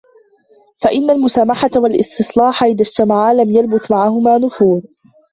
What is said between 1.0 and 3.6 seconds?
الْمُسَامَحَةَ وَالِاسْتِصْلَاحَ إذَا اجْتَمَعَا لَمْ